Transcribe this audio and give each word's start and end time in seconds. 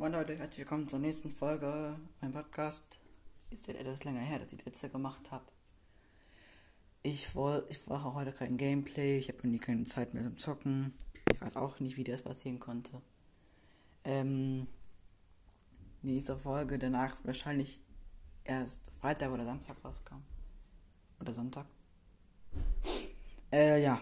Moin 0.00 0.12
Leute, 0.12 0.34
herzlich 0.34 0.60
willkommen 0.60 0.88
zur 0.88 0.98
nächsten 0.98 1.28
Folge. 1.28 1.94
Mein 2.22 2.32
Podcast 2.32 2.98
ist 3.50 3.66
jetzt 3.66 3.78
etwas 3.78 4.02
länger 4.02 4.20
her, 4.20 4.38
dass 4.38 4.50
ich 4.50 4.58
die 4.58 4.64
letzte 4.64 4.88
gemacht 4.88 5.30
habe. 5.30 5.44
Ich, 7.02 7.34
woll, 7.34 7.66
ich 7.68 7.86
mache 7.86 8.14
heute 8.14 8.32
kein 8.32 8.56
Gameplay, 8.56 9.18
ich 9.18 9.28
habe 9.28 9.40
irgendwie 9.40 9.58
keine 9.58 9.82
Zeit 9.82 10.14
mehr 10.14 10.22
zum 10.22 10.38
Zocken. 10.38 10.94
Ich 11.30 11.38
weiß 11.42 11.58
auch 11.58 11.80
nicht, 11.80 11.98
wie 11.98 12.04
das 12.04 12.22
passieren 12.22 12.58
konnte. 12.58 13.02
Ähm, 14.04 14.68
nächste 16.00 16.38
Folge 16.38 16.78
danach 16.78 17.18
wahrscheinlich 17.24 17.78
erst 18.44 18.90
Freitag 19.02 19.30
oder 19.30 19.44
Samstag 19.44 19.84
rauskam. 19.84 20.22
Oder 21.20 21.34
Sonntag. 21.34 21.66
Äh, 23.52 23.82
ja. 23.82 24.00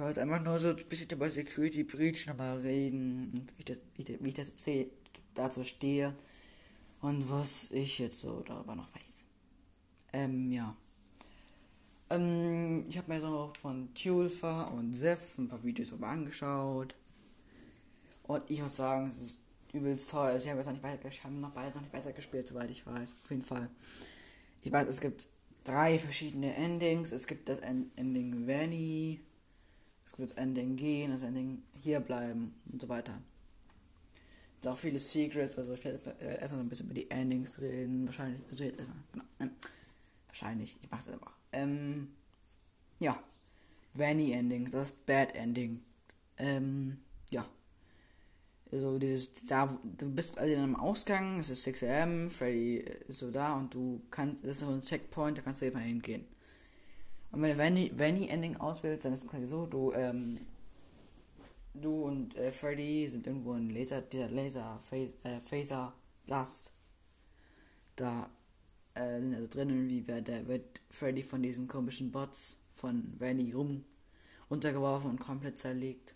Wollte 0.00 0.22
einfach 0.22 0.42
nur 0.42 0.58
so 0.58 0.70
ein 0.70 0.76
bisschen 0.88 1.10
über 1.10 1.30
Security 1.30 1.84
Breach 1.84 2.26
nochmal 2.26 2.58
reden, 2.58 3.46
wie, 3.58 3.64
das, 3.64 3.76
wie, 3.96 4.04
das, 4.04 4.16
wie 4.20 4.28
ich 4.28 4.34
das 4.34 4.52
dazu 5.34 5.62
stehe 5.62 6.14
und 7.02 7.30
was 7.30 7.70
ich 7.70 7.98
jetzt 7.98 8.20
so 8.20 8.40
darüber 8.40 8.74
noch 8.74 8.88
weiß. 8.94 9.26
Ähm, 10.14 10.50
ja. 10.52 10.74
Ähm, 12.08 12.86
ich 12.88 12.96
habe 12.96 13.12
mir 13.12 13.20
so 13.20 13.52
von 13.60 13.92
Tulfa 13.94 14.68
und 14.68 14.94
Zef 14.94 15.36
ein 15.38 15.48
paar 15.48 15.62
Videos 15.62 15.90
darüber 15.90 16.08
angeschaut. 16.08 16.94
Und 18.22 18.50
ich 18.50 18.62
muss 18.62 18.76
sagen, 18.76 19.08
es 19.08 19.20
ist 19.20 19.40
übelst 19.74 20.10
toll. 20.10 20.34
Ich 20.38 20.48
habe 20.48 20.58
jetzt 20.58 20.66
noch 20.66 20.72
nicht 20.72 20.82
weiter, 20.82 21.08
ich 21.08 21.22
habe 21.22 21.34
noch 21.34 21.50
beide 21.50 21.74
noch 21.74 21.82
nicht 21.82 21.92
weitergespielt, 21.92 22.48
soweit 22.48 22.70
ich 22.70 22.86
weiß. 22.86 23.16
Auf 23.22 23.30
jeden 23.30 23.42
Fall. 23.42 23.68
Ich 24.62 24.72
weiß, 24.72 24.88
es 24.88 25.00
gibt 25.00 25.26
drei 25.62 25.98
verschiedene 25.98 26.54
Endings. 26.54 27.12
Es 27.12 27.26
gibt 27.26 27.50
das 27.50 27.58
Ending 27.58 28.46
Vanny 28.46 29.20
es 30.10 30.16
gibt 30.16 30.30
das 30.30 30.36
Ending 30.38 30.74
gehen, 30.74 31.12
das 31.12 31.22
Ending 31.22 31.62
hier 31.80 32.00
bleiben 32.00 32.52
und 32.72 32.82
so 32.82 32.88
weiter. 32.88 33.12
Es 33.12 34.62
gibt 34.62 34.66
auch 34.66 34.76
viele 34.76 34.98
Secrets, 34.98 35.56
also 35.56 35.74
ich 35.74 35.84
werde 35.84 36.16
erstmal 36.18 36.62
ein 36.62 36.68
bisschen 36.68 36.86
über 36.86 36.94
die 36.94 37.08
Endings 37.12 37.60
reden, 37.60 38.06
wahrscheinlich, 38.06 38.42
also 38.48 38.64
jetzt 38.64 38.80
erstmal, 38.80 38.98
genau, 39.12 39.24
ähm, 39.38 39.50
wahrscheinlich, 40.26 40.76
ich 40.82 40.90
mach's 40.90 41.08
einfach. 41.08 41.32
Ähm, 41.52 42.08
ja, 42.98 43.22
Vanny 43.94 44.32
Ending, 44.32 44.72
das 44.72 44.90
ist 44.90 45.06
Bad 45.06 45.36
Ending. 45.36 45.80
Ähm, 46.38 46.98
ja. 47.30 47.48
Also 48.72 48.98
dieses, 48.98 49.46
da, 49.46 49.78
du 49.96 50.10
bist 50.10 50.36
also 50.38 50.52
in 50.52 50.60
einem 50.60 50.76
Ausgang, 50.76 51.38
es 51.38 51.50
ist 51.50 51.62
6 51.62 51.84
am, 51.84 52.30
Freddy 52.30 52.78
ist 53.06 53.20
so 53.20 53.30
da 53.30 53.54
und 53.54 53.72
du 53.72 54.02
kannst, 54.10 54.42
das 54.42 54.50
ist 54.50 54.60
so 54.60 54.70
ein 54.70 54.82
Checkpoint, 54.82 55.38
da 55.38 55.42
kannst 55.42 55.62
du 55.62 55.66
eben 55.66 55.78
hingehen. 55.78 56.26
Und 57.32 57.42
wenn 57.42 57.50
du 57.50 57.58
Vanny, 57.58 57.92
Vanny 57.94 58.28
Ending 58.28 58.56
auswählst, 58.56 59.04
dann 59.04 59.12
ist 59.12 59.24
es 59.24 59.30
quasi 59.30 59.46
so, 59.46 59.66
du, 59.66 59.92
ähm, 59.92 60.40
du 61.74 62.04
und 62.04 62.36
äh, 62.36 62.50
Freddy 62.50 63.08
sind 63.08 63.26
irgendwo 63.26 63.54
in 63.54 63.70
Laser, 63.70 64.02
dieser 64.02 64.28
Laser 64.28 64.80
äh, 64.90 65.40
Phaser 65.40 65.94
Blast. 66.26 66.72
Da 67.96 68.30
äh, 68.94 69.20
sind 69.20 69.34
also 69.34 69.46
drin 69.46 69.70
irgendwie, 69.70 70.02
wer, 70.06 70.20
der 70.20 70.46
wird 70.48 70.80
Freddy 70.90 71.22
von 71.22 71.42
diesen 71.42 71.68
komischen 71.68 72.10
Bots 72.10 72.58
von 72.74 73.14
Vanny 73.18 73.52
rum 73.52 73.84
runtergeworfen 74.50 75.10
und 75.10 75.20
komplett 75.20 75.58
zerlegt. 75.58 76.14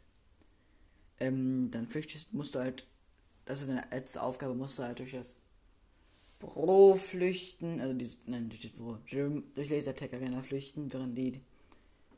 Ähm, 1.20 1.70
dann 1.70 1.86
flüchtest, 1.86 2.32
musst 2.32 2.54
du 2.54 2.58
halt, 2.58 2.86
das 3.44 3.60
ist 3.60 3.70
deine 3.70 3.86
letzte 3.90 4.20
Aufgabe, 4.20 4.54
musst 4.54 4.78
du 4.78 4.82
halt 4.82 4.98
durch 4.98 5.12
das 5.12 5.36
Büro 6.38 6.94
flüchten, 6.94 7.80
also 7.80 7.94
dieses, 7.94 8.18
nein, 8.26 8.48
durch 8.48 8.60
das 8.60 8.72
Büro, 8.72 8.98
durch 9.54 9.70
Lasertech 9.70 10.12
Arena 10.12 10.42
flüchten, 10.42 10.92
während 10.92 11.16
die 11.16 11.40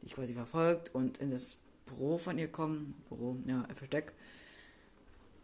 dich 0.02 0.14
quasi 0.14 0.34
verfolgt 0.34 0.94
und 0.94 1.18
in 1.18 1.30
das 1.30 1.56
Büro 1.84 2.18
von 2.18 2.38
ihr 2.38 2.48
kommen. 2.48 2.94
Büro, 3.08 3.36
ja, 3.46 3.66
Versteck. 3.74 4.12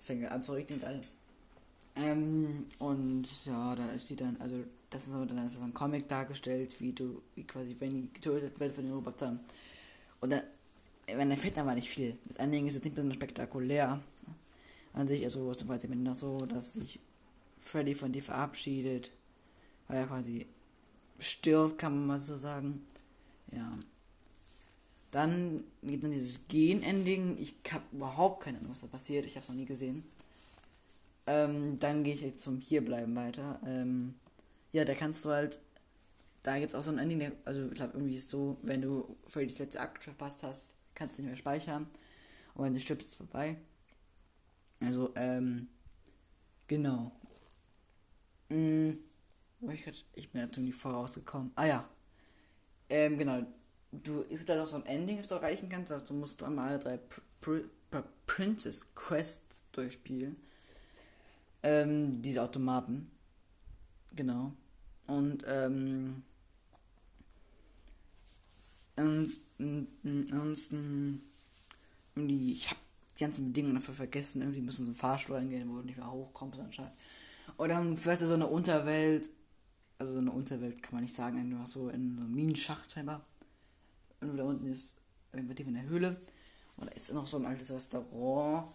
Ich 0.01 0.07
denke, 0.07 0.31
anzuregen 0.31 0.77
und 0.77 0.85
all. 0.85 1.01
Ähm, 1.95 2.67
und 2.79 3.29
ja, 3.45 3.77
da 3.77 3.91
ist 3.93 4.09
die 4.09 4.17
dann, 4.17 4.37
also 4.41 4.57
das 4.91 5.05
ist 5.05 5.13
so, 5.13 5.25
dann 5.25 5.47
ist 5.47 5.63
ein 5.63 5.75
Comic 5.75 6.09
dargestellt, 6.09 6.81
wie 6.81 6.93
du, 6.93 7.23
wie 7.35 7.45
quasi 7.45 7.75
Benny 7.75 8.09
getötet 8.13 8.59
wird 8.59 8.73
von 8.75 8.85
den 8.85 8.95
Robotern. 8.95 9.41
Und 10.21 10.31
dann, 10.31 10.43
wenn 11.07 11.29
der 11.29 11.39
fällt 11.39 11.59
aber 11.59 11.75
nicht 11.75 11.89
viel. 11.89 12.17
Das 12.27 12.37
Ending 12.37 12.67
ist 12.67 12.75
jetzt 12.75 12.85
nicht 12.85 12.95
besonders 12.95 13.17
spektakulär. 13.17 14.01
An 14.95 15.09
sich, 15.09 15.25
also 15.25 15.53
zum 15.55 15.69
Beispiel 15.69 15.95
noch 15.97 16.15
so, 16.15 16.39
dass 16.39 16.75
sich 16.75 17.01
Freddy 17.63 17.95
von 17.95 18.13
dir 18.13 18.23
verabschiedet, 18.23 19.13
weil 19.89 19.99
er 19.99 20.07
quasi 20.07 20.47
stirbt, 21.19 21.79
kann 21.79 21.95
man 21.95 22.07
mal 22.07 22.21
so 22.21 22.37
sagen. 22.37 22.85
Ja. 23.53 23.79
Dann 25.13 25.65
geht 25.83 26.03
dann 26.03 26.11
dieses 26.11 26.49
Gen-Ending. 26.49 27.39
Ich 27.39 27.55
habe 27.71 27.85
überhaupt 27.93 28.43
keine 28.43 28.59
Ahnung, 28.59 28.73
was 28.73 28.81
da 28.81 28.89
passiert. 28.89 29.25
Ich 29.25 29.37
habe 29.37 29.43
es 29.43 29.49
noch 29.49 29.57
nie 29.57 29.65
gesehen. 29.65 30.05
Ähm, 31.27 31.79
dann 31.79 32.03
gehe 32.03 32.15
ich 32.15 32.37
zum 32.37 32.61
Hierbleiben 32.61 33.15
weiter. 33.15 33.61
Ähm, 33.65 34.15
ja, 34.73 34.85
da 34.85 34.95
kannst 34.95 35.25
du 35.25 35.31
halt. 35.31 35.61
Da 36.43 36.59
gibt 36.59 36.73
es 36.73 36.75
auch 36.75 36.83
so 36.83 36.91
ein 36.91 36.99
Ending, 36.99 37.31
also 37.45 37.67
ich 37.67 37.75
glaube, 37.75 37.93
irgendwie 37.95 38.17
ist 38.17 38.29
so, 38.29 38.57
wenn 38.63 38.83
du 38.83 39.17
Freddys 39.29 39.61
letzte 39.61 39.79
Akt 39.79 40.03
verpasst 40.03 40.43
hast, 40.43 40.75
kannst 40.97 41.17
du 41.17 41.23
nicht 41.23 41.29
mehr 41.29 41.37
speichern. 41.37 41.87
Und 42.55 42.65
wenn 42.65 42.75
du 42.75 42.81
stirbst, 42.81 43.07
ist 43.07 43.13
es 43.13 43.17
vorbei. 43.17 43.59
Also, 44.81 45.13
ähm, 45.15 45.69
genau. 46.67 47.13
Mm, 48.53 48.99
ich, 49.71 50.05
ich 50.15 50.31
bin 50.31 50.43
jetzt 50.43 50.57
irgendwie 50.57 50.73
vorausgekommen. 50.73 51.53
Ah 51.55 51.65
ja. 51.65 51.89
Ähm, 52.91 53.17
genau. 53.17 53.47
Du 53.91 54.23
ist 54.23 54.49
da 54.49 54.57
noch 54.57 54.67
so 54.67 54.77
ein 54.77 54.87
Ending, 54.87 55.17
das 55.19 55.29
du 55.29 55.35
erreichen 55.37 55.69
kannst. 55.69 55.93
Also 55.93 56.15
musst 56.15 56.41
du 56.41 56.45
einmal 56.45 56.69
alle 56.69 56.79
drei 56.79 56.97
Pr 56.99 57.63
Pr 57.91 58.05
Princess 58.27 58.87
Quests 58.95 59.63
durchspielen. 59.73 60.37
Ähm, 61.63 62.21
diese 62.23 62.43
Automaten. 62.43 63.11
Genau. 64.15 64.53
Und, 65.07 65.45
ähm. 65.47 66.23
Und, 68.97 69.41
ansonsten. 70.05 71.23
Irgendwie, 72.15 72.53
ich 72.53 72.71
hab 72.71 72.77
die 73.17 73.25
ganzen 73.25 73.47
Bedingungen 73.47 73.77
dafür 73.77 73.95
vergessen. 73.95 74.43
Irgendwie 74.43 74.61
müssen 74.61 74.85
so 74.85 74.91
ein 74.93 74.95
Fahrstuhl 74.95 75.37
eingehen, 75.37 75.71
wo 75.71 75.77
du 75.77 75.85
nicht 75.85 75.97
mehr 75.97 76.11
hochkommst 76.11 76.61
anscheinend. 76.61 76.93
Und 77.57 77.69
dann 77.69 77.97
fährst 77.97 78.23
du 78.23 78.27
so 78.27 78.35
eine 78.35 78.47
Unterwelt, 78.47 79.29
also 79.99 80.15
so 80.15 80.19
eine 80.19 80.33
Unterwelt 80.33 80.83
kann 80.83 80.95
man 80.95 81.05
nicht 81.05 81.15
sagen, 81.15 81.39
einfach 81.39 81.67
so 81.67 81.89
in 81.89 82.17
so 82.17 82.23
einem 82.23 82.35
Minenschacht 82.35 82.91
scheinbar. 82.91 83.23
Und 84.21 84.37
da 84.37 84.45
unten 84.45 84.67
ist 84.67 84.95
irgendwo 85.33 85.55
tief 85.55 85.67
in 85.67 85.75
der 85.75 85.89
Höhle. 85.89 86.21
Und 86.77 86.91
da 86.91 86.93
ist 86.93 87.13
noch 87.13 87.27
so 87.27 87.39
ein 87.39 87.47
altes 87.47 87.71
Restaurant. 87.71 88.73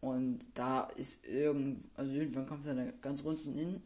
Und 0.00 0.40
da 0.54 0.84
ist 0.96 1.24
irgend, 1.26 1.84
also 1.94 2.12
irgendwann 2.12 2.46
kommt 2.46 2.66
er 2.66 2.74
da 2.74 2.90
ganz 3.02 3.22
unten 3.22 3.54
hin. 3.54 3.82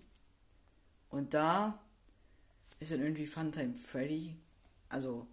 Und 1.08 1.34
da 1.34 1.78
ist 2.78 2.92
dann 2.92 3.00
irgendwie 3.00 3.26
Funtime 3.26 3.74
Freddy. 3.74 4.36
Also, 4.88 5.26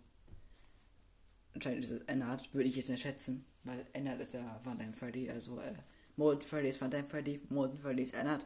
anscheinend 1.53 1.83
ist 1.83 1.91
es 1.91 2.01
Ennard, 2.01 2.53
würde 2.53 2.69
ich 2.69 2.75
jetzt 2.75 2.89
nicht 2.89 3.01
schätzen. 3.01 3.45
Weil 3.63 3.85
Ennard 3.93 4.21
ist 4.21 4.33
ja 4.33 4.59
Funtime 4.63 4.93
Freddy. 4.93 5.29
Also, 5.29 5.59
äh, 5.59 5.73
Molten 6.15 6.41
Freddy 6.41 6.69
ist 6.69 6.77
Funtime 6.77 7.05
Freddy, 7.05 7.41
Molten 7.49 7.77
Freddy 7.77 8.03
ist 8.03 8.13
Ennard. 8.13 8.45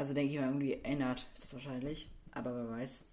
Also 0.00 0.14
denke 0.14 0.32
ich 0.32 0.40
mal, 0.40 0.46
irgendwie 0.46 0.82
ändert 0.82 1.28
ist 1.34 1.44
das 1.44 1.52
wahrscheinlich. 1.52 2.10
Aber 2.30 2.54
wer 2.56 2.70
weiß. 2.70 3.04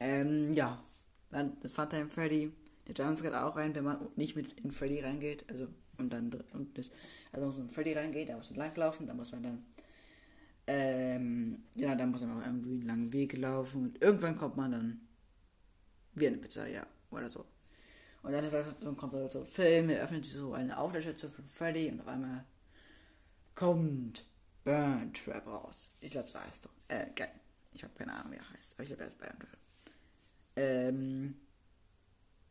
Ähm, 0.00 0.52
ja. 0.52 0.82
Das 1.60 1.70
Funtime 1.70 2.10
Freddy. 2.10 2.52
Der 2.88 3.06
Jumpscare 3.06 3.44
auch 3.44 3.54
rein, 3.54 3.72
wenn 3.76 3.84
man 3.84 4.08
nicht 4.16 4.34
mit 4.34 4.54
in 4.54 4.72
Freddy 4.72 4.98
reingeht. 4.98 5.48
Also, 5.48 5.68
und 5.96 6.12
dann 6.12 6.32
und 6.54 6.76
das, 6.76 6.90
also 7.30 7.46
muss 7.46 7.56
man 7.56 7.68
in 7.68 7.72
Freddy 7.72 7.92
reingehen, 7.92 8.26
da 8.26 8.36
muss 8.36 8.50
man 8.50 8.58
langlaufen, 8.58 9.06
da 9.06 9.14
muss 9.14 9.30
man 9.30 9.44
dann. 9.44 9.66
Ähm, 10.66 11.62
ja, 11.76 11.94
da 11.94 12.04
muss 12.04 12.22
man 12.22 12.40
auch 12.40 12.44
irgendwie 12.44 12.70
einen 12.70 12.82
langen 12.82 13.12
Weg 13.12 13.38
laufen 13.38 13.84
und 13.84 14.02
irgendwann 14.02 14.36
kommt 14.36 14.56
man 14.56 14.72
dann 14.72 15.00
wie 16.14 16.26
eine 16.26 16.38
Pizzeria 16.38 16.84
oder 17.12 17.28
so. 17.28 17.46
Und 18.24 18.32
dann, 18.32 18.44
dann 18.80 18.96
kommt 18.96 19.30
so 19.30 19.38
ein 19.38 19.46
Film, 19.46 19.88
er 19.88 20.02
öffnet 20.02 20.26
so 20.26 20.52
eine 20.52 20.76
Auflösung 20.76 21.16
von 21.16 21.46
Freddy 21.46 21.90
und 21.90 22.00
auf 22.00 22.08
einmal 22.08 22.44
kommt 23.54 24.31
Burn 24.64 25.12
Trap 25.12 25.46
raus. 25.46 25.90
Ich 26.00 26.12
glaube, 26.12 26.28
so 26.28 26.38
heißt 26.38 26.68
er. 26.88 27.02
Äh, 27.02 27.10
geil. 27.14 27.32
Ich 27.72 27.82
habe 27.82 27.92
keine 27.96 28.12
Ahnung, 28.12 28.32
wie 28.32 28.36
er 28.36 28.50
heißt. 28.50 28.74
Aber 28.74 28.82
ich 28.82 28.88
glaube, 28.88 29.02
er 29.02 29.08
ist 29.08 29.18
Burn 29.18 29.38
Trap. 29.38 29.58
Ähm, 30.56 31.34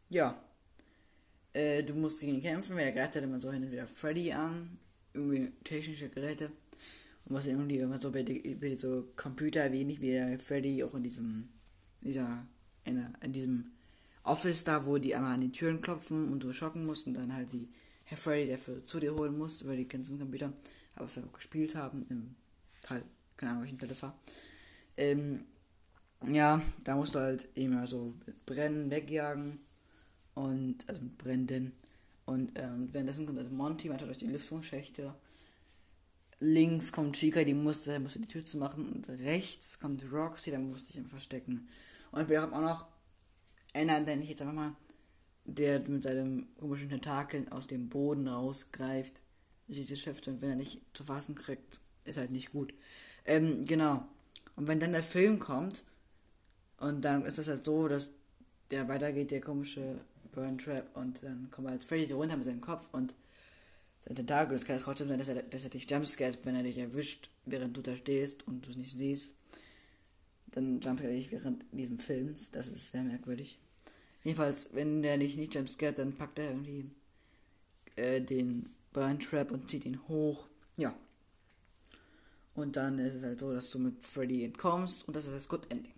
ja. 0.10 0.44
Äh, 1.54 1.84
du 1.84 1.94
musst 1.94 2.20
gegen 2.20 2.36
ihn 2.36 2.42
kämpfen. 2.42 2.78
Er 2.78 2.92
greift 2.92 3.16
halt 3.16 3.26
immer 3.26 3.40
so 3.40 3.52
hin 3.52 3.64
und 3.64 3.72
wieder 3.72 3.88
Freddy 3.88 4.32
an. 4.34 4.78
Irgendwie 5.14 5.52
technische 5.64 6.10
Geräte. 6.10 6.52
Und 7.26 7.36
was 7.36 7.46
irgendwie 7.46 7.80
immer 7.80 8.00
so 8.00 8.12
bei, 8.12 8.24
bei 8.24 8.76
so 8.76 9.12
Computer 9.16 9.72
wenig 9.72 10.02
wie 10.02 10.12
der 10.12 10.40
Freddy 10.40 10.84
auch 10.84 10.96
in 10.96 11.04
diesem, 11.04 11.50
dieser, 12.02 12.46
in, 12.84 13.14
in 13.22 13.32
diesem 13.32 13.72
Office 14.24 14.64
da, 14.64 14.86
wo 14.86 14.98
die 14.98 15.16
einmal 15.16 15.36
an 15.36 15.42
die 15.42 15.52
Türen 15.52 15.82
klopfen 15.82 16.32
und 16.32 16.44
du 16.44 16.54
schocken 16.54 16.86
musst 16.86 17.08
und 17.08 17.16
dann 17.16 17.34
halt 17.34 17.52
die 17.54 17.70
Herr 18.12 18.18
Freddy 18.18 18.52
dafür 18.52 18.86
zu 18.86 19.00
dir 19.00 19.16
holen 19.16 19.38
musst, 19.38 19.62
über 19.62 19.76
die 19.76 19.88
ganzen 19.88 20.20
Computer 20.20 20.54
aber 20.96 21.06
was 21.06 21.16
wir 21.16 21.24
auch 21.24 21.32
gespielt 21.32 21.76
haben 21.76 22.04
im 22.10 22.36
Teil, 22.82 23.04
keine 23.38 23.52
Ahnung, 23.52 23.64
welchen 23.64 23.80
Teil 23.80 23.90
das 23.90 24.04
war. 24.04 24.20
Ähm, 24.98 25.46
ja, 26.28 26.62
da 26.84 26.96
musst 26.96 27.16
du 27.16 27.20
halt 27.20 27.48
immer 27.56 27.88
so 27.88 28.14
brennen, 28.46 28.92
wegjagen 28.92 29.60
und, 30.36 30.88
also 30.88 31.02
brennen. 31.18 31.72
Und 32.26 32.52
ähm, 32.56 32.90
währenddessen 32.92 33.26
kommt 33.26 33.40
also 33.40 33.50
Monty 33.50 33.90
weiter 33.90 34.06
durch 34.06 34.20
die 34.20 34.28
Lüftungsschächte 34.28 35.16
links 36.42 36.92
kommt 36.92 37.16
Chica, 37.16 37.44
die 37.44 37.54
musste, 37.54 38.00
musste 38.00 38.20
die 38.20 38.28
Tür 38.28 38.44
zu 38.46 38.58
machen. 38.58 38.92
Und 38.92 39.08
rechts 39.08 39.80
kommt 39.80 40.04
Roxy, 40.12 40.52
da 40.52 40.60
musste 40.60 40.90
ich 40.90 40.98
ihn 40.98 41.08
verstecken. 41.08 41.70
Und 42.12 42.28
wir 42.28 42.42
haben 42.42 42.54
auch 42.54 42.62
noch 42.62 42.88
einer, 43.74 44.02
den 44.02 44.22
ich 44.22 44.30
jetzt 44.30 44.42
einfach 44.42 44.54
mal, 44.54 44.76
der 45.46 45.80
mit 45.88 46.04
seinem 46.04 46.48
komischen 46.60 46.90
Tentakel 46.90 47.48
aus 47.50 47.68
dem 47.68 47.90
Boden 47.90 48.28
rausgreift. 48.28 49.22
Diese 49.68 49.96
Schäfte, 49.96 50.32
und 50.32 50.42
wenn 50.42 50.50
er 50.50 50.56
nicht 50.56 50.82
zu 50.94 51.04
fassen 51.04 51.36
kriegt, 51.36 51.80
ist 52.06 52.18
halt 52.18 52.32
nicht 52.32 52.52
gut. 52.52 52.74
Ähm, 53.26 53.66
genau. 53.66 54.06
Und 54.56 54.68
wenn 54.68 54.80
dann 54.80 54.92
der 54.92 55.04
Film 55.04 55.40
kommt, 55.40 55.84
und 56.78 57.06
dann 57.06 57.26
ist 57.26 57.38
es 57.38 57.48
halt 57.48 57.64
so, 57.64 57.88
dass 57.88 58.10
der 58.72 58.88
weitergeht, 58.88 59.32
der 59.32 59.42
komische 59.42 60.00
Burn 60.32 60.58
Trap, 60.58 60.96
und 60.96 61.24
dann 61.24 61.50
kommt 61.52 61.70
halt 61.70 61.84
Freddy 61.84 62.08
so 62.08 62.18
runter 62.18 62.38
mit 62.38 62.46
seinem 62.46 62.62
Kopf 62.62 62.90
und 62.92 63.14
sein 64.02 64.16
Tentakel. 64.16 64.56
Es 64.56 64.66
kann 64.66 64.80
trotzdem 64.80 65.08
sein, 65.08 65.20
dass 65.20 65.30
er, 65.30 65.44
dass 65.44 65.64
er 65.64 65.70
dich 65.70 65.90
jumpscared, 65.90 66.40
wenn 66.44 66.56
er 66.56 66.64
dich 66.64 66.78
erwischt, 66.78 67.30
während 67.46 67.78
du 67.78 67.82
da 67.82 67.96
stehst 67.96 68.48
und 68.48 68.66
du 68.66 68.72
es 68.72 68.78
nicht 68.78 68.98
siehst. 68.98 69.36
Dann 70.48 70.82
jumpscared 70.82 71.12
er 71.12 71.18
dich 71.18 71.32
während 71.32 71.66
diesem 71.72 72.00
Films. 72.00 72.52
Das 72.52 72.68
ist 72.68 72.92
sehr 72.92 73.04
merkwürdig. 73.04 73.60
Jedenfalls, 74.24 74.74
wenn 74.74 75.02
der 75.02 75.18
dich 75.18 75.36
nicht 75.36 75.56
jumpscared, 75.56 75.98
dann 75.98 76.16
packt 76.16 76.40
er 76.40 76.50
irgendwie 76.50 76.92
äh, 77.96 78.22
den 78.22 78.70
Burn 78.94 79.20
Trap 79.20 79.52
und 79.52 79.70
zieht 79.70 79.86
ihn 79.86 80.08
hoch. 80.08 80.48
Ja. 80.78 80.96
Und 82.54 82.76
dann 82.76 83.00
ist 83.00 83.16
es 83.16 83.24
halt 83.24 83.40
so, 83.40 83.54
dass 83.54 83.72
du 83.72 83.80
mit 83.80 84.04
Freddy 84.04 84.44
entkommst 84.44 85.08
und 85.08 85.16
das 85.16 85.26
ist 85.26 85.34
das 85.34 85.50
Good 85.50 85.72
Ending. 85.72 85.94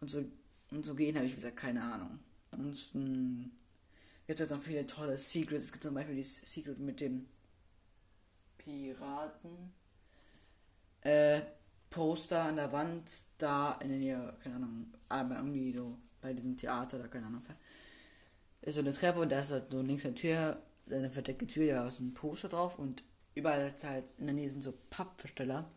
Und 0.00 0.10
so, 0.10 0.24
und 0.70 0.84
so 0.84 0.94
gehen 0.94 1.16
habe 1.16 1.26
ich, 1.26 1.32
wie 1.32 1.36
gesagt, 1.36 1.56
keine 1.56 1.82
Ahnung. 1.82 2.20
Ansonsten 2.50 3.52
gibt 4.26 4.40
es 4.40 4.50
noch 4.50 4.62
viele 4.62 4.86
tolle 4.86 5.16
Secrets. 5.16 5.64
Es 5.64 5.72
gibt 5.72 5.84
zum 5.84 5.94
Beispiel 5.94 6.18
das 6.18 6.36
Secret 6.36 6.78
mit 6.78 7.00
dem 7.00 7.26
Piraten. 8.58 9.72
Äh, 11.00 11.40
Poster 11.88 12.44
an 12.44 12.56
der 12.56 12.70
Wand, 12.70 13.10
da 13.38 13.72
in 13.82 13.88
der 13.88 13.98
Nähe, 13.98 14.36
keine 14.44 14.56
Ahnung, 14.56 14.94
aber 15.08 15.36
irgendwie 15.36 15.72
so 15.72 15.98
bei 16.20 16.32
diesem 16.32 16.56
Theater, 16.56 16.98
da 16.98 17.08
keine 17.08 17.26
Ahnung. 17.26 17.42
Ist 18.62 18.74
so 18.74 18.80
eine 18.80 18.92
Treppe 18.92 19.20
und 19.20 19.30
da 19.30 19.40
ist 19.40 19.50
halt 19.50 19.70
so 19.70 19.80
links 19.80 20.04
eine 20.04 20.14
Tür, 20.14 20.62
eine 20.90 21.10
verdeckte 21.10 21.46
Tür, 21.46 21.72
da 21.72 21.88
ist 21.88 22.00
ein 22.00 22.14
Poster 22.14 22.48
drauf 22.48 22.78
und 22.78 23.02
überall 23.34 23.72
halt 23.82 24.04
in 24.18 24.26
der 24.26 24.34
Nähe 24.34 24.50
sind 24.50 24.62
so 24.62 24.74
Pappversteller. 24.90 25.70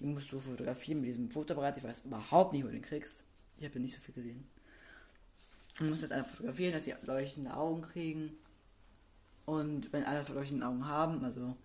Die 0.00 0.06
musst 0.06 0.32
du 0.32 0.40
fotografieren 0.40 1.00
mit 1.00 1.10
diesem 1.10 1.30
Fotoapparat. 1.30 1.76
Ich 1.76 1.84
weiß 1.84 2.04
überhaupt 2.06 2.52
nicht, 2.52 2.62
wo 2.62 2.68
du 2.68 2.72
den 2.72 2.82
kriegst. 2.82 3.24
Ich 3.58 3.64
habe 3.64 3.78
nicht 3.80 3.94
so 3.94 4.00
viel 4.00 4.14
gesehen. 4.14 4.46
Du 5.78 5.84
musst 5.84 6.02
halt 6.02 6.12
einfach 6.12 6.30
fotografieren, 6.30 6.72
dass 6.72 6.84
sie 6.84 6.94
leuchtende 7.02 7.54
Augen 7.54 7.82
kriegen. 7.82 8.32
Und 9.44 9.92
wenn 9.92 10.04
alle 10.04 10.24
leuchtende 10.32 10.66
Augen 10.66 10.86
haben, 10.86 11.24
also 11.24 11.56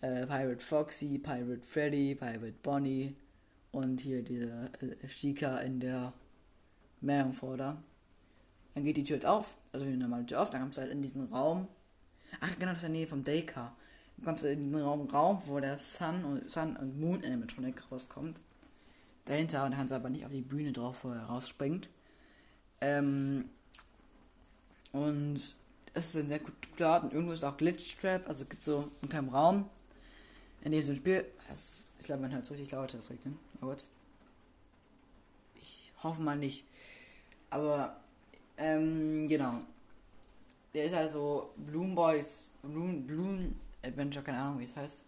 äh, 0.00 0.26
Pirate 0.26 0.60
Foxy, 0.60 1.18
Pirate 1.18 1.62
Freddy, 1.62 2.14
Pirate 2.14 2.54
Bonnie 2.62 3.14
und 3.70 4.00
hier 4.00 4.22
diese 4.22 4.70
äh, 4.80 5.06
Chica 5.06 5.58
in 5.58 5.80
der 5.80 6.12
Meerjungfrau 7.02 7.56
Dann 7.56 7.80
geht 8.74 8.96
die 8.96 9.02
Tür 9.02 9.16
halt 9.16 9.26
auf, 9.26 9.56
also 9.72 9.84
wie 9.84 9.90
eine 9.90 9.98
normale 9.98 10.26
Tür 10.26 10.40
auf, 10.40 10.50
dann 10.50 10.60
kommst 10.60 10.78
du 10.78 10.82
halt 10.82 10.92
in 10.92 11.02
diesen 11.02 11.32
Raum. 11.32 11.68
Ach 12.40 12.50
genau, 12.58 12.72
das 12.72 12.82
ist 12.82 12.88
in 12.88 12.92
der 12.92 13.00
Nähe 13.00 13.06
vom 13.06 13.24
Daycar. 13.24 13.76
Dann 14.16 14.24
kommst 14.24 14.44
du 14.44 14.50
in 14.50 14.72
den 14.72 14.80
Raum, 14.80 15.08
Raum 15.08 15.42
wo 15.46 15.60
der 15.60 15.78
Sun 15.78 16.24
und, 16.24 16.50
Sun 16.50 16.76
und 16.76 16.98
Moon 16.98 17.24
Animatronic 17.24 17.90
rauskommt. 17.90 18.40
Dahinter, 19.24 19.64
und 19.64 19.70
dann 19.70 19.78
kannst 19.78 19.92
du 19.92 19.96
aber 19.96 20.10
nicht 20.10 20.24
auf 20.24 20.32
die 20.32 20.40
Bühne 20.40 20.72
drauf, 20.72 21.04
wo 21.04 21.10
er 21.10 21.24
rausspringt. 21.24 21.88
Ähm, 22.80 23.50
und 24.92 25.40
es 25.94 26.06
ist 26.06 26.16
ein 26.16 26.28
sehr 26.28 26.40
guter 26.40 26.90
Ort 26.90 27.04
und 27.04 27.12
irgendwo 27.12 27.32
ist 27.32 27.44
auch 27.44 27.56
Glitch 27.56 27.96
Trap, 27.98 28.26
also 28.28 28.44
es 28.44 28.50
gibt 28.50 28.64
so 28.64 28.90
einen 29.00 29.10
kleinen 29.10 29.28
Raum, 29.28 29.68
in 30.62 30.72
diesem 30.72 30.94
Spiel. 30.96 31.24
Das, 31.48 31.86
ich 31.98 32.06
glaube, 32.06 32.22
man 32.22 32.32
hört 32.32 32.46
so 32.46 32.54
richtig 32.54 32.72
laut, 32.72 32.94
das 32.94 33.10
regnet. 33.10 33.34
Oh 33.60 33.66
Gott. 33.66 33.88
Ich 36.02 36.04
hoffe 36.04 36.20
mal 36.20 36.36
nicht. 36.36 36.64
Aber, 37.48 37.96
ähm, 38.56 39.28
genau. 39.28 39.60
Der 40.74 40.86
ist 40.86 40.94
also 40.94 41.52
Bloom 41.56 41.94
Boys, 41.94 42.50
Bloom, 42.60 43.06
Bloom 43.06 43.54
Adventure, 43.84 44.24
keine 44.24 44.38
Ahnung, 44.38 44.58
wie 44.58 44.64
es 44.64 44.74
heißt. 44.74 45.04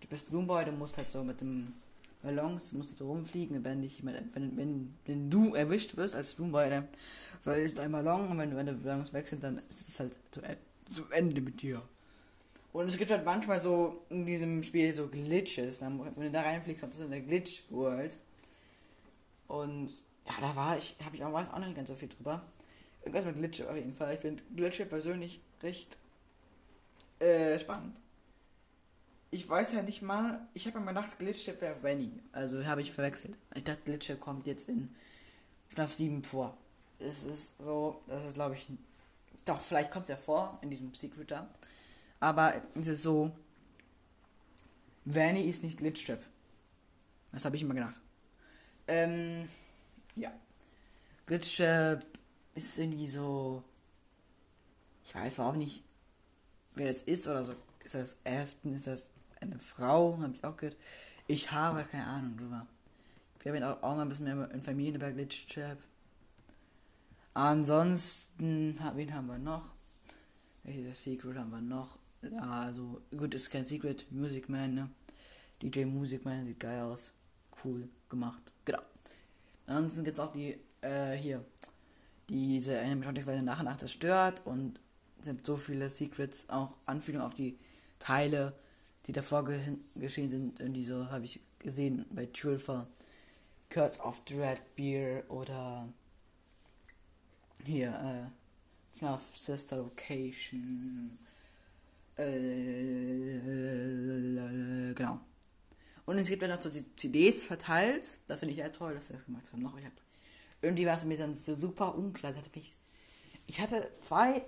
Du 0.00 0.08
bist 0.08 0.30
Bloom 0.30 0.46
Boy, 0.46 0.64
du 0.64 0.72
musst 0.72 0.96
halt 0.96 1.10
so 1.10 1.22
mit 1.22 1.42
dem 1.42 1.74
Ballons, 2.22 2.72
musst 2.72 2.98
du 2.98 3.04
rumfliegen, 3.04 3.62
wenn, 3.62 3.82
dich, 3.82 4.02
wenn, 4.02 4.56
wenn, 4.56 4.94
wenn 5.04 5.28
du 5.28 5.54
erwischt 5.54 5.98
wirst 5.98 6.16
als 6.16 6.32
Bloomboy, 6.32 6.70
dann 6.70 6.88
verlierst 7.42 7.78
ein 7.78 7.92
Ballon 7.92 8.30
und 8.30 8.38
wenn, 8.38 8.56
wenn 8.56 8.64
die 8.64 8.72
Ballons 8.72 9.12
weg 9.12 9.28
dann 9.42 9.60
ist 9.68 9.90
es 9.90 10.00
halt 10.00 10.16
zu, 10.30 10.40
zu 10.88 11.04
Ende 11.10 11.42
mit 11.42 11.60
dir. 11.60 11.82
Und 12.72 12.86
es 12.86 12.96
gibt 12.96 13.10
halt 13.10 13.26
manchmal 13.26 13.60
so 13.60 14.06
in 14.08 14.24
diesem 14.24 14.62
Spiel 14.62 14.94
so 14.94 15.06
Glitches. 15.06 15.80
Dann, 15.80 16.00
wenn 16.16 16.24
du 16.24 16.30
da 16.30 16.40
reinfliegst, 16.40 16.80
kommt 16.80 16.94
es 16.94 17.00
in 17.00 17.10
der 17.10 17.20
Glitch 17.20 17.64
World. 17.68 18.16
Und 19.48 19.90
ja, 20.26 20.34
da 20.40 20.56
war 20.56 20.76
ich, 20.76 20.96
habe 21.04 21.16
ich 21.16 21.24
auch, 21.24 21.32
weiß 21.32 21.52
auch 21.52 21.58
nicht 21.58 21.74
ganz 21.74 21.88
so 21.88 21.94
viel 21.94 22.08
drüber. 22.08 22.42
Irgendwas 23.02 23.24
mit 23.24 23.36
Glitch 23.36 23.62
auf 23.62 23.76
jeden 23.76 23.94
Fall. 23.94 24.14
Ich 24.14 24.20
finde 24.20 24.42
Glitch 24.54 24.80
persönlich 24.88 25.40
recht 25.62 25.96
äh, 27.20 27.58
spannend. 27.58 27.98
Ich 29.30 29.48
weiß 29.48 29.72
ja 29.72 29.82
nicht 29.82 30.02
mal, 30.02 30.48
ich 30.54 30.66
habe 30.66 30.80
mir 30.80 30.86
gedacht, 30.86 31.18
Glitchstep 31.18 31.60
wäre 31.60 31.82
Renny. 31.84 32.10
Also 32.32 32.64
habe 32.66 32.82
ich 32.82 32.90
verwechselt. 32.90 33.36
Ich 33.54 33.62
dachte, 33.62 33.82
Glitchstep 33.84 34.20
kommt 34.20 34.46
jetzt 34.46 34.68
in 34.68 34.92
FNAF 35.68 35.92
7 35.92 36.24
vor. 36.24 36.56
Es 36.98 37.22
ist 37.24 37.54
so, 37.58 38.02
das 38.08 38.24
ist 38.24 38.34
glaube 38.34 38.56
ich, 38.56 38.66
doch, 39.44 39.60
vielleicht 39.60 39.92
kommt 39.92 40.04
es 40.04 40.10
ja 40.10 40.16
vor 40.16 40.58
in 40.62 40.70
diesem 40.70 40.92
Secret 40.94 41.30
da. 41.30 41.48
Aber 42.18 42.54
es 42.74 42.88
ist 42.88 43.02
so, 43.02 43.30
Vanny 45.04 45.42
ist 45.42 45.62
nicht 45.62 45.78
Glitchtrap. 45.78 46.22
Das 47.32 47.44
habe 47.44 47.54
ich 47.54 47.62
immer 47.62 47.74
gedacht. 47.74 48.00
Ähm, 48.88 49.48
ja. 50.16 50.32
Glitchtrap 51.26 52.04
ist 52.54 52.78
irgendwie 52.78 53.06
so, 53.06 53.62
ich 55.04 55.14
weiß 55.14 55.34
überhaupt 55.34 55.58
nicht, 55.58 55.84
wer 56.74 56.92
das 56.92 57.02
ist 57.02 57.28
oder 57.28 57.44
so. 57.44 57.54
Ist 57.84 57.94
das 57.94 58.16
Afton? 58.24 58.74
Ist 58.74 58.86
das 58.86 59.10
eine 59.40 59.58
Frau? 59.58 60.18
Habe 60.20 60.34
ich 60.34 60.44
auch 60.44 60.56
gehört. 60.56 60.76
Ich 61.26 61.50
habe 61.52 61.84
keine 61.84 62.06
Ahnung 62.06 62.36
drüber. 62.36 62.66
Wir 63.42 63.52
werden 63.52 63.64
auch, 63.64 63.82
auch 63.82 63.96
mal 63.96 64.02
ein 64.02 64.08
bisschen 64.08 64.26
mehr 64.26 64.50
informieren 64.50 64.96
über 64.96 65.10
Glitchtrap. 65.12 65.78
Ansonsten, 67.34 68.78
wen 68.94 69.14
haben 69.14 69.26
wir 69.28 69.38
noch? 69.38 69.64
Welches 70.62 71.02
Secret 71.02 71.36
haben 71.36 71.50
wir 71.50 71.60
noch? 71.60 71.98
Also 72.40 73.00
gut, 73.16 73.34
ist 73.34 73.50
kein 73.50 73.64
Secret. 73.64 74.06
Music 74.10 74.48
Man, 74.48 74.74
ne? 74.74 74.90
DJ 75.62 75.84
Music 75.84 76.24
Man 76.24 76.44
sieht 76.44 76.60
geil 76.60 76.82
aus. 76.82 77.14
Cool 77.64 77.88
gemacht. 78.08 78.42
Genau. 78.64 78.82
Ansonsten 79.70 80.02
gibt 80.02 80.18
es 80.18 80.20
auch 80.20 80.32
die, 80.32 80.58
äh, 80.80 81.12
hier, 81.12 81.44
diese 82.28 82.80
Animatronic-Welle 82.80 83.42
nach 83.42 83.60
und 83.60 83.66
nach 83.66 83.76
zerstört 83.76 84.42
und 84.44 84.80
es 85.20 85.26
sind 85.26 85.46
so 85.46 85.56
viele 85.56 85.88
Secrets, 85.88 86.44
auch 86.48 86.76
Anfühlungen 86.86 87.24
auf 87.24 87.34
die 87.34 87.56
Teile, 88.00 88.52
die 89.06 89.12
davor 89.12 89.44
ge 89.44 89.60
geschehen 89.94 90.28
sind. 90.28 90.60
Und 90.60 90.72
die 90.72 90.82
so 90.82 91.08
habe 91.10 91.24
ich 91.24 91.40
gesehen 91.60 92.04
bei 92.10 92.26
Trulfa. 92.26 92.88
Curse 93.68 94.00
of 94.00 94.20
Dreadbeer 94.24 95.22
oder 95.30 95.88
hier, 97.64 97.90
äh, 97.90 98.98
FNAF 98.98 99.36
Sister 99.36 99.76
Location 99.76 101.16
äh, 102.16 102.24
genau. 104.94 105.20
Und 106.10 106.18
es 106.18 106.28
gibt 106.28 106.42
dann 106.42 106.50
noch 106.50 106.60
so 106.60 106.68
die 106.70 106.84
CDs 106.96 107.44
verteilt. 107.44 108.18
Das 108.26 108.40
finde 108.40 108.52
ich 108.52 108.58
ja 108.58 108.68
toll, 108.70 108.94
dass 108.94 109.06
sie 109.06 109.12
das 109.12 109.24
gemacht 109.24 109.44
haben. 109.52 109.62
Noch, 109.62 109.78
ich 109.78 109.84
hab, 109.84 109.92
irgendwie 110.60 110.84
war 110.84 110.96
es 110.96 111.04
mir 111.04 111.16
dann 111.16 111.36
so 111.36 111.54
super 111.54 111.94
unklar. 111.94 112.34
Hatte 112.34 112.50
mich, 112.52 112.74
ich 113.46 113.60
hatte 113.60 113.88
zwei 114.00 114.42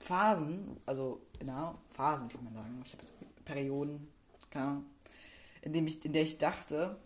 Phasen, 0.00 0.80
also 0.84 1.22
genau, 1.38 1.78
Phasen 1.90 2.28
kann 2.28 2.42
man 2.42 2.54
sagen. 2.54 2.82
Ich 2.84 2.92
habe 2.92 3.04
Perioden, 3.44 4.08
keine 4.50 4.82
in, 5.60 5.72
dem 5.74 5.86
ich, 5.86 6.04
in 6.04 6.12
der 6.12 6.22
ich 6.22 6.38
dachte, 6.38 6.96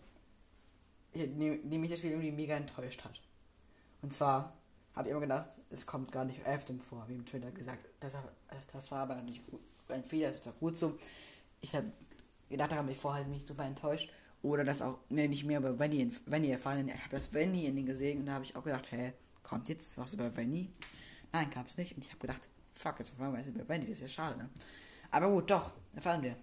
in 1.13 1.69
dem 1.69 1.81
mich 1.81 1.91
das 1.91 1.99
Spiel 1.99 2.09
irgendwie 2.09 2.31
mega 2.31 2.55
enttäuscht 2.55 3.03
hat. 3.03 3.21
Und 4.01 4.11
zwar 4.13 4.57
habe 4.95 5.09
ich 5.09 5.11
immer 5.11 5.21
gedacht, 5.21 5.59
es 5.69 5.85
kommt 5.85 6.11
gar 6.11 6.25
nicht 6.25 6.43
Afton 6.47 6.79
vor, 6.79 7.05
wie 7.07 7.13
im 7.13 7.25
Twitter 7.27 7.51
gesagt. 7.51 7.85
Das, 7.99 8.13
das 8.73 8.89
war 8.89 9.03
aber 9.03 9.21
nicht 9.21 9.43
ein 9.89 10.03
Fehler, 10.03 10.31
das 10.31 10.41
ist 10.41 10.47
auch 10.47 10.57
gut 10.59 10.79
so. 10.79 10.97
Ich 11.61 11.75
habe 11.75 11.91
gedacht, 12.49 12.71
da 12.71 12.77
habe 12.77 12.91
ich 12.91 12.97
vorher 12.97 13.25
mich 13.25 13.45
super 13.45 13.65
enttäuscht. 13.65 14.11
Oder 14.43 14.63
das 14.63 14.81
auch, 14.81 14.99
ne, 15.09 15.27
nicht 15.27 15.45
mehr 15.45 15.59
über 15.59 15.79
Venny, 15.79 16.07
Venny 16.25 16.51
erfahren. 16.51 16.87
Ich 16.87 16.93
habe 16.93 17.09
das 17.11 17.33
Venny 17.33 17.65
in 17.65 17.75
den 17.75 17.85
gesehen 17.85 18.19
und 18.19 18.27
da 18.27 18.33
habe 18.33 18.45
ich 18.45 18.55
auch 18.55 18.63
gedacht, 18.63 18.91
hä, 18.91 19.13
kommt 19.43 19.67
jetzt 19.69 19.97
was 19.97 20.13
über 20.13 20.35
Venny? 20.35 20.69
Nein, 21.33 21.49
gab 21.49 21.67
es 21.67 21.77
nicht. 21.77 21.95
Und 21.95 22.03
ich 22.03 22.09
habe 22.09 22.19
gedacht, 22.19 22.47
fuck, 22.71 22.99
jetzt 22.99 23.09
erfahren 23.09 23.33
wir 23.33 23.39
was 23.39 23.47
über 23.47 23.67
Venny, 23.67 23.85
das 23.85 23.93
ist 23.93 24.01
ja 24.01 24.07
schade, 24.07 24.37
ne? 24.37 24.49
Aber 25.09 25.29
gut, 25.29 25.49
doch, 25.49 25.71
erfahren 25.95 26.21
wir. 26.21 26.35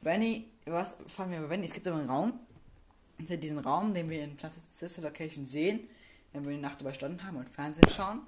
Venny, 0.00 0.50
was 0.64 0.94
erfahren 0.94 1.30
wir 1.30 1.38
über 1.38 1.50
Venny? 1.50 1.66
Es 1.66 1.72
gibt 1.72 1.86
immer 1.86 1.98
einen 1.98 2.10
Raum. 2.10 2.40
Hinter 3.18 3.36
diesen 3.36 3.58
Raum, 3.58 3.92
den 3.92 4.08
wir 4.08 4.24
in 4.24 4.36
Sister 4.70 5.02
Location 5.02 5.44
sehen, 5.44 5.80
wenn 6.32 6.44
wir 6.44 6.52
die 6.52 6.60
Nacht 6.60 6.80
überstanden 6.80 7.22
haben 7.22 7.36
und 7.36 7.48
Fernsehen 7.48 7.88
schauen. 7.88 8.22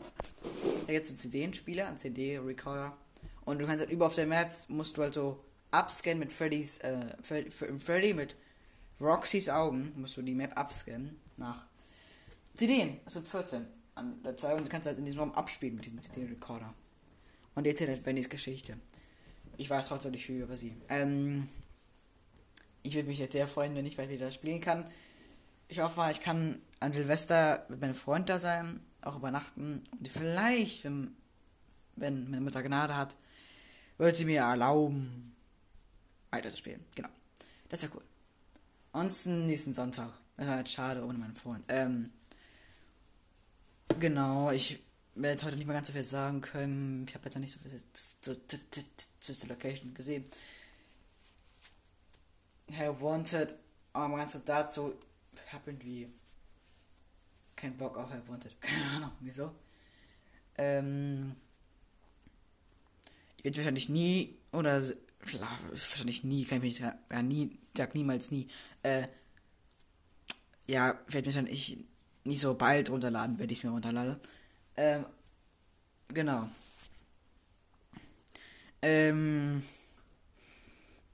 Da 0.87 0.93
gibt 0.93 1.07
es 1.07 1.11
einen 1.11 1.19
CD-Spieler, 1.19 1.89
einen 1.89 1.97
CD-Recorder. 1.97 2.97
Und 3.45 3.59
du 3.59 3.67
kannst 3.67 3.81
halt 3.81 3.91
über 3.91 4.07
auf 4.07 4.15
der 4.15 4.27
Maps, 4.27 4.69
musst 4.69 4.97
du 4.97 5.03
halt 5.03 5.15
so 5.15 5.43
upscannen 5.73 6.19
mit 6.19 6.33
Freddys, 6.33 6.79
äh, 6.79 7.07
Freddy 7.23 8.15
mit 8.15 8.37
Roxys 9.01 9.49
Augen, 9.49 9.93
musst 9.97 10.17
du 10.17 10.23
die 10.23 10.35
Map 10.35 10.59
upscannen 10.59 11.19
nach 11.37 11.67
CDen. 12.55 13.01
Es 13.07 13.15
sind 13.15 13.27
14 13.27 13.67
an 13.95 14.23
der 14.23 14.37
Zeit 14.37 14.57
und 14.57 14.65
du 14.65 14.71
kannst 14.71 14.87
halt 14.87 14.99
in 14.99 15.05
diesem 15.05 15.21
Raum 15.21 15.33
abspielen 15.33 15.75
mit 15.75 15.85
diesem 15.85 16.01
CD-Recorder. 16.03 16.73
Und 17.55 17.67
erzählt 17.67 17.91
halt 17.91 18.05
Bennys 18.05 18.29
Geschichte. 18.29 18.79
Ich 19.59 19.69
weiß 19.69 19.89
trotzdem 19.89 20.13
nicht 20.13 20.25
viel 20.25 20.43
über 20.43 20.57
sie. 20.57 20.77
Ähm, 20.89 21.49
ich 22.83 22.95
würde 22.95 23.09
mich 23.09 23.19
jetzt 23.19 23.33
sehr 23.33 23.49
freuen, 23.49 23.75
wenn 23.75 23.85
ich 23.85 23.97
bald 23.97 24.11
wieder 24.11 24.31
spielen 24.33 24.61
kann. 24.61 24.85
Ich 25.69 25.81
hoffe, 25.81 26.09
ich 26.11 26.21
kann 26.21 26.61
an 26.81 26.93
Silvester 26.93 27.67
mit 27.69 27.81
meinem 27.81 27.95
Freund 27.95 28.29
da 28.29 28.39
sein, 28.39 28.81
auch 29.03 29.17
übernachten. 29.17 29.83
Und 29.91 30.09
vielleicht, 30.09 30.85
wenn, 30.85 31.17
wenn 31.97 32.31
meine 32.31 32.41
Mutter 32.41 32.63
Gnade 32.63 32.97
hat, 32.97 33.17
wird 33.99 34.17
sie 34.17 34.25
mir 34.25 34.41
erlauben, 34.41 35.32
weiterzuspielen. 36.33 36.85
Genau. 36.95 37.09
Das 37.69 37.83
wäre 37.83 37.93
cool. 37.97 38.05
Ansonsten 38.93 39.47
nächsten 39.47 39.75
Sonntag. 39.75 40.11
Das 40.37 40.47
war 40.47 40.57
halt 40.57 40.69
schade 40.69 41.05
ohne 41.05 41.19
meinen 41.19 41.37
Freund. 41.37 41.65
Ähm, 41.69 42.11
genau, 44.01 44.51
ich 44.51 44.81
werde 45.15 45.45
heute 45.45 45.57
nicht 45.57 45.67
mehr 45.67 45.77
ganz 45.77 45.87
so 45.87 45.93
viel 45.93 46.05
sagen 46.05 46.41
können. 46.41 47.07
Ich 47.09 47.15
habe 47.15 47.25
jetzt 47.25 47.35
noch 47.35 47.41
nicht 47.41 47.53
so 47.53 47.61
viel 47.61 47.81
zu 49.21 49.41
der 49.41 49.49
Location 49.49 49.95
gesehen. 49.95 50.25
Hey, 52.71 52.89
Wanted, 53.01 53.55
aber 53.93 54.17
ganz 54.17 54.39
dazu, 54.45 54.95
ich 55.35 55.53
habe 55.53 55.71
irgendwie 55.71 56.09
keinen 57.57 57.77
Bock 57.77 57.97
auf 57.99 58.11
Help 58.11 58.29
Wanted. 58.29 58.61
Keine 58.61 58.85
Ahnung, 58.97 59.13
wieso. 59.21 59.53
Ähm, 60.57 61.37
ich 63.37 63.45
werde 63.45 63.59
wahrscheinlich 63.59 63.89
nie, 63.89 64.39
oder 64.53 64.83
wahrscheinlich 65.23 66.25
nie, 66.25 66.45
kann 66.45 66.59
ich 66.59 66.81
mich 66.81 66.91
ja 67.11 67.23
nie, 67.23 67.59
sag 67.77 67.95
niemals 67.95 68.31
nie, 68.31 68.49
äh, 68.83 69.07
ja, 70.67 70.99
werde 71.09 71.27
mich 71.27 71.35
dann 71.35 71.47
ich 71.47 71.85
nicht 72.25 72.41
so 72.41 72.55
bald 72.55 72.91
runterladen, 72.91 73.39
wenn 73.39 73.51
ich 73.51 73.59
es 73.59 73.65
mir 73.65 73.71
runterlade. 73.71 74.21
Ähm, 74.77 75.07
genau. 76.09 76.49
Ähm, 78.81 79.63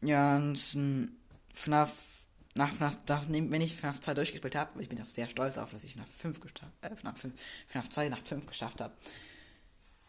ja, 0.03 0.37
ansonsten 0.37 1.19
FNAF, 1.53 2.25
nach 2.55 2.73
FNAF, 2.73 2.97
nachdem, 3.09 3.51
wenn 3.51 3.61
ich 3.61 3.77
FNAF 3.77 4.01
2 4.01 4.15
durchgespielt 4.15 4.55
habe, 4.55 4.81
ich 4.83 4.89
bin 4.89 5.01
auch 5.03 5.09
sehr 5.09 5.29
stolz 5.29 5.59
auf, 5.59 5.71
dass 5.71 5.85
ich 5.85 5.95
FNAF 5.95 6.11
5 6.11 6.41
geschafft, 6.41 6.73
äh, 6.83 6.95
FNAF, 6.95 7.19
5, 7.19 7.35
FNAF 7.67 7.89
2 7.89 8.09
nach 8.09 8.25
5 8.25 8.47
geschafft 8.47 8.81
habe. 8.81 8.95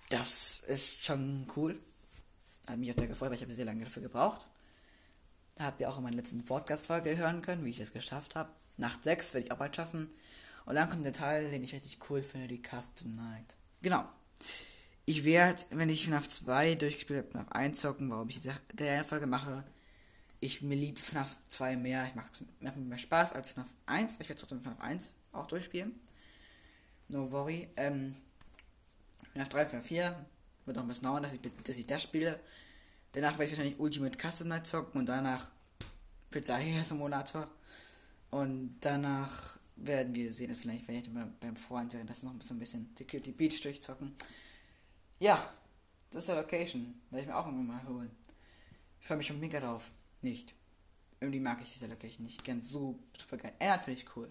Das 0.10 0.60
ist 0.68 1.06
schon 1.06 1.48
cool. 1.56 1.80
Mich 2.78 2.92
auch 2.92 2.98
sehr 2.98 3.08
gefreut, 3.08 3.30
weil 3.30 3.36
ich 3.36 3.42
habe 3.42 3.54
sehr 3.54 3.66
lange 3.66 3.84
dafür 3.84 4.04
gebraucht. 4.04 4.48
Da 5.56 5.66
habt 5.66 5.82
ihr 5.82 5.90
auch 5.90 5.98
in 5.98 6.04
meiner 6.04 6.16
letzten 6.16 6.46
Podcast-Folge 6.46 7.18
hören 7.18 7.42
können, 7.42 7.66
wie 7.66 7.72
ich 7.72 7.80
das 7.80 7.92
geschafft 7.92 8.36
habe. 8.36 8.50
Nacht 8.78 9.04
6 9.04 9.34
werde 9.34 9.48
ich 9.48 9.52
auch 9.52 9.58
bald 9.58 9.76
schaffen. 9.76 10.10
Und 10.66 10.76
dann 10.76 10.90
kommt 10.90 11.04
der 11.04 11.14
Teil, 11.14 11.52
den 11.52 11.64
ich 11.64 11.74
richtig 11.74 11.98
cool 12.10 12.22
finde, 12.22 12.48
die 12.48 12.62
Custom 12.62 13.16
Night. 13.16 13.56
Genau. 13.82 14.06
Ich 15.06 15.26
werde, 15.26 15.64
wenn 15.72 15.90
ich 15.90 16.06
FNAF 16.06 16.28
2 16.28 16.76
durchgespielt 16.76 17.20
habe, 17.20 17.32
FNAF 17.32 17.52
1 17.52 17.80
zocken, 17.80 18.10
warum 18.12 18.30
ich 18.30 18.40
der, 18.42 18.60
der 18.72 19.04
Folge 19.04 19.26
mache. 19.26 19.64
Ich 20.40 20.62
mir 20.62 20.96
FNAF 20.96 21.40
2 21.48 21.76
mehr. 21.78 22.06
Ich 22.06 22.16
mache 22.16 22.78
mir 22.78 22.86
mehr 22.86 22.98
Spaß 22.98 23.34
als 23.34 23.52
FNAF 23.52 23.74
1. 23.88 24.20
Ich 24.22 24.30
werde 24.30 24.40
trotzdem 24.40 24.62
FNAF 24.62 24.80
1 24.80 25.12
auch 25.32 25.48
durchspielen. 25.48 26.00
No 27.08 27.32
worry. 27.32 27.68
Ähm, 27.76 28.16
FNAF 29.34 29.50
3, 29.50 29.66
FNAF 29.66 29.86
4 29.86 30.26
wird 30.70 30.78
noch 30.78 30.84
ein 30.84 30.88
bisschen 30.88 31.06
dauern, 31.06 31.24
dass 31.24 31.34
ich, 31.34 31.42
dass 31.42 31.78
ich 31.78 31.88
das 31.88 32.04
spiele. 32.04 32.40
Danach 33.12 33.32
werde 33.38 33.46
ich 33.46 33.52
wahrscheinlich 33.52 33.80
Ultimate 33.80 34.18
Custom 34.18 34.48
Night 34.48 34.68
zocken 34.68 35.00
und 35.00 35.08
danach 35.08 35.50
Pizzeria 36.30 36.84
Simulator. 36.84 37.50
Und 38.30 38.78
danach 38.82 39.58
werden 39.76 40.14
wir 40.14 40.32
sehen, 40.32 40.50
dass 40.50 40.60
vielleicht, 40.60 40.86
vielleicht 40.86 41.10
beim 41.14 41.56
Freund 41.56 41.94
werden, 41.94 42.08
das 42.08 42.22
noch 42.22 42.32
ein 42.32 42.60
bisschen 42.60 42.94
Security 42.96 43.32
Beach 43.32 43.60
durchzocken. 43.62 44.14
Ja, 45.20 45.52
das 46.12 46.24
ist 46.24 46.30
der 46.30 46.36
Location. 46.36 47.02
Werde 47.10 47.24
ich 47.24 47.28
mir 47.28 47.36
auch 47.36 47.48
irgendwann 47.48 47.68
mal 47.68 47.88
holen. 47.88 48.12
Ich 49.02 49.08
freue 49.08 49.18
mich 49.18 49.28
schon 49.28 49.40
mega 49.40 49.60
drauf. 49.60 49.92
Nicht. 50.22 50.54
Irgendwie 51.20 51.40
mag 51.40 51.60
ich 51.64 51.74
diese 51.74 51.88
Location 51.88 52.26
nicht 52.26 52.44
ganz 52.44 52.70
so 52.70 53.00
super 53.18 53.38
geil. 53.38 53.54
Er 53.58 53.80
finde 53.80 54.00
ich 54.00 54.16
cool. 54.16 54.30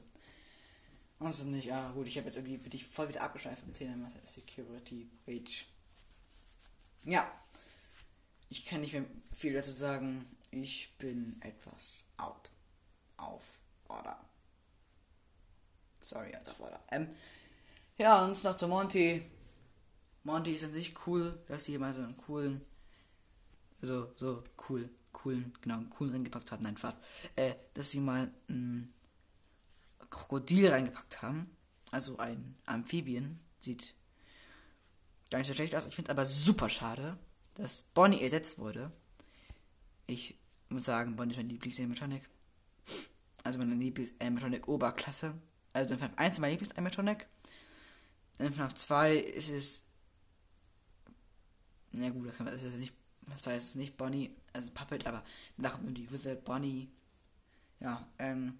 Und 1.18 1.30
ist 1.30 1.44
nicht, 1.46 1.72
ah 1.72 1.90
gut, 1.90 2.06
ich 2.06 2.16
habe 2.16 2.26
jetzt 2.26 2.36
irgendwie, 2.36 2.58
bin 2.58 2.72
ich 2.72 2.86
voll 2.86 3.08
wieder 3.08 3.22
abgeschweift 3.22 3.66
mit 3.66 3.76
Thema 3.76 4.08
Security 4.24 5.08
Breach. 5.24 5.66
Ja. 7.04 7.30
Ich 8.50 8.64
kann 8.64 8.80
nicht 8.80 8.92
mehr 8.92 9.04
viel 9.32 9.52
dazu 9.52 9.70
sagen. 9.70 10.26
Ich 10.50 10.96
bin 10.98 11.40
etwas 11.42 12.04
out. 12.16 12.50
Auf 13.16 13.60
Order. 13.88 14.18
Sorry, 16.00 16.34
out 16.34 16.48
of 16.48 16.60
order. 16.60 16.80
Ähm, 16.90 17.08
ja, 17.98 18.24
und 18.24 18.42
noch 18.42 18.56
zu 18.56 18.66
Monty. 18.66 19.22
Monty 20.24 20.52
ist 20.52 20.64
an 20.64 20.72
sich 20.72 20.94
cool, 21.06 21.38
dass 21.48 21.64
sie 21.66 21.76
mal 21.76 21.92
so 21.92 22.00
einen 22.00 22.16
coolen, 22.16 22.62
so, 23.82 24.12
so 24.16 24.42
cool, 24.68 24.88
coolen, 25.12 25.52
genau, 25.60 25.76
einen 25.76 25.90
coolen 25.90 26.14
reingepackt 26.14 26.50
hat. 26.50 26.62
Nein, 26.62 26.76
fast. 26.76 26.96
Äh, 27.36 27.54
dass 27.74 27.90
sie 27.90 28.00
mal 28.00 28.32
ein 28.48 28.92
Krokodil 30.10 30.68
reingepackt 30.70 31.20
haben. 31.20 31.54
Also 31.90 32.16
ein 32.18 32.56
Amphibien. 32.64 33.40
Sieht 33.60 33.94
gar 35.30 35.38
nicht 35.38 35.48
so 35.48 35.54
schlecht 35.54 35.74
aus. 35.74 35.86
Ich 35.86 35.94
finde 35.94 36.10
aber 36.10 36.24
super 36.24 36.68
schade, 36.68 37.18
dass 37.54 37.82
Bonnie 37.82 38.22
ersetzt 38.22 38.58
wurde. 38.58 38.90
Ich 40.06 40.38
muss 40.68 40.84
sagen, 40.84 41.16
Bonnie 41.16 41.32
ist 41.32 41.36
mein 41.36 41.48
Lieblings-Animatronic. 41.48 42.22
Also 43.44 43.58
meine 43.58 43.74
Lieblings-Animatronic-Oberklasse. 43.74 45.34
Also 45.72 45.94
in 45.94 45.98
FNAF 45.98 46.12
1 46.16 46.34
ist 46.34 46.40
mein 46.40 46.50
Lieblings-Animatronic. 46.52 47.26
In 48.38 48.52
FNAF 48.52 48.74
2 48.74 49.16
ist 49.16 49.50
es. 49.50 49.82
Na 51.92 52.10
gut, 52.10 52.28
das 52.38 52.62
ist 52.62 52.76
nicht. 52.76 52.94
Das 53.26 53.46
heißt 53.46 53.76
nicht 53.76 53.96
Bonnie, 53.98 54.34
also 54.54 54.70
Puppet, 54.72 55.06
aber 55.06 55.22
danach 55.58 55.74
kommt 55.74 55.98
die 55.98 56.10
Wizard 56.10 56.44
Bonnie. 56.44 56.88
Ja, 57.80 58.08
ähm. 58.18 58.58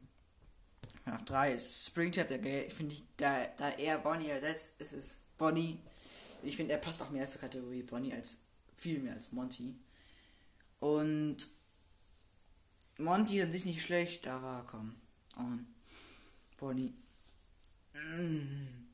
FNAF 1.05 1.25
3 1.25 1.53
ist 1.55 1.87
Springtrap, 1.87 2.29
der 2.29 2.71
finde 2.71 2.95
ich, 2.95 3.05
da, 3.17 3.47
da 3.57 3.71
er 3.71 3.99
Bonnie 3.99 4.29
ersetzt, 4.29 4.81
ist 4.81 4.93
es 4.93 5.17
Bonnie. 5.39 5.79
Ich 6.43 6.57
finde, 6.57 6.73
er 6.73 6.79
passt 6.79 7.03
auch 7.03 7.11
mehr 7.11 7.29
zur 7.29 7.41
Kategorie 7.41 7.83
Bonnie 7.83 8.15
als 8.15 8.39
viel 8.77 9.01
mehr 9.01 9.15
als 9.15 9.33
Monty. 9.33 9.75
Und 10.81 11.49
Monty 12.99 13.43
an 13.43 13.53
sich 13.53 13.65
nicht 13.65 13.83
schlecht, 13.83 14.27
aber 14.27 14.65
komm. 14.69 14.95
Und 15.37 15.67
Bonnie. 16.57 16.95
Mm. 17.95 18.87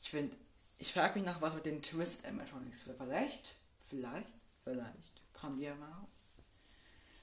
Ich 0.00 0.10
finde, 0.10 0.36
ich 0.78 0.92
frage 0.92 1.18
mich 1.18 1.26
nach, 1.26 1.40
was 1.40 1.54
mit 1.54 1.66
den 1.66 1.82
Twist 1.82 2.24
Animatronics 2.24 2.86
wird. 2.86 2.98
Vielleicht, 2.98 3.54
vielleicht, 3.88 4.28
vielleicht 4.62 5.32
kommen 5.32 5.56
die 5.56 5.64
ja 5.64 5.74
mal. 5.74 6.06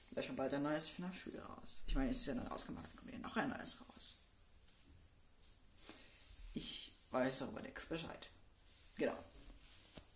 Vielleicht 0.08 0.28
kommt 0.28 0.38
bald 0.38 0.54
ein 0.54 0.62
neues 0.62 0.88
FNAF-Spiel 0.90 1.40
raus. 1.40 1.82
Ich 1.86 1.94
meine, 1.94 2.10
es 2.10 2.18
ist 2.18 2.26
ja 2.26 2.34
dann 2.34 2.48
ausgemacht, 2.48 2.86
dann 2.86 2.96
kommt 2.96 3.12
ja 3.12 3.18
noch 3.18 3.36
ein 3.36 3.48
neues 3.48 3.80
raus. 3.80 4.18
Ich 6.52 6.92
weiß 7.10 7.40
darüber 7.40 7.62
nichts 7.62 7.86
Bescheid. 7.86 8.30
Genau. 8.96 9.18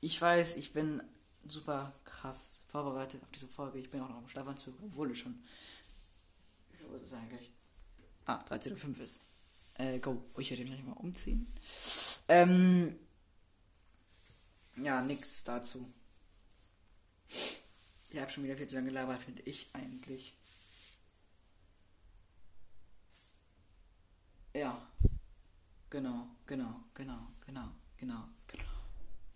Ich 0.01 0.21
weiß, 0.21 0.57
ich 0.57 0.73
bin 0.73 1.03
super 1.47 1.95
krass 2.05 2.61
vorbereitet 2.69 3.23
auf 3.23 3.31
diese 3.31 3.49
Folge. 3.49 3.79
Ich 3.79 3.91
bin 3.91 4.01
auch 4.01 4.09
noch 4.09 4.19
am 4.19 4.29
Schlafanzug, 4.29 4.75
obwohl 4.83 5.11
ich 5.11 5.19
schon. 5.19 5.43
Ich 6.73 6.89
würde 6.89 7.07
sagen, 7.07 7.29
gleich. 7.29 7.51
Ah, 8.27 8.39
13.05 8.49 8.97
Uhr 8.97 9.05
ist. 9.05 9.23
Äh, 9.75 9.99
go. 9.99 10.23
Oh, 10.35 10.41
ich 10.41 10.51
werde 10.51 10.65
mich 10.65 10.73
gleich 10.73 10.85
mal 10.85 10.93
umziehen. 10.93 11.53
Ähm. 12.29 12.99
Ja, 14.77 15.03
nix 15.03 15.43
dazu. 15.43 15.93
Ich 18.11 18.19
habe 18.19 18.31
schon 18.31 18.45
wieder 18.45 18.57
viel 18.57 18.67
zu 18.67 18.77
lange 18.77 18.89
gelabert, 18.89 19.23
finde 19.23 19.43
ich 19.43 19.69
eigentlich. 19.75 20.35
Ja. 24.55 24.89
Genau, 25.91 26.29
genau, 26.47 26.85
genau, 26.95 27.29
genau, 27.47 27.71
genau, 27.97 28.29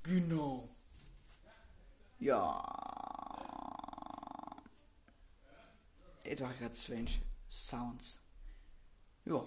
genau. 0.02 0.74
Ja. 2.18 2.72
Mache 6.40 6.54
ich 6.54 6.60
gerade 6.60 6.74
strange 6.74 7.10
Sounds. 7.50 8.22
Ja. 9.24 9.46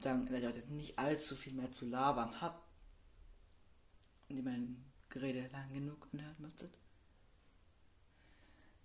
Sagen, 0.00 0.26
dass 0.26 0.36
ich 0.36 0.42
jetzt 0.42 0.70
nicht 0.70 0.98
allzu 0.98 1.36
viel 1.36 1.52
mehr 1.52 1.70
zu 1.72 1.86
labern 1.86 2.40
habe. 2.40 2.60
Und 4.28 4.36
ihr 4.36 4.42
mein 4.42 4.84
Gerede 5.08 5.48
lang 5.48 5.72
genug 5.72 6.08
anhören 6.12 6.36
müsstet. 6.38 6.72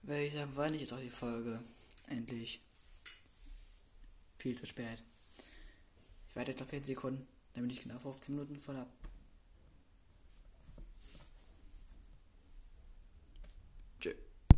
Weil 0.03 0.25
ich 0.25 0.33
sagen, 0.33 0.55
war 0.55 0.69
nicht 0.69 0.81
jetzt 0.81 0.93
auch 0.93 0.99
die 0.99 1.09
Folge. 1.09 1.63
Endlich. 2.07 2.61
Viel 4.37 4.57
zu 4.57 4.65
spät. 4.65 5.03
Ich 6.29 6.35
warte 6.35 6.51
jetzt 6.51 6.59
noch 6.59 6.67
10 6.67 6.83
Sekunden, 6.83 7.27
damit 7.53 7.71
ich 7.71 7.81
genau 7.81 7.97
15 7.99 8.35
Minuten 8.35 8.57
voll 8.57 8.77
habe. 8.77 8.91